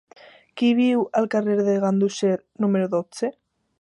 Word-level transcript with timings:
Qui 0.61 0.69
viu 0.79 1.03
al 1.21 1.29
carrer 1.35 1.57
de 1.67 1.75
Ganduxer 1.83 2.33
número 2.65 2.89
dotze? 2.95 3.31